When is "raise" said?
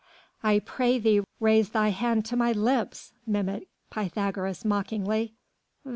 1.39-1.69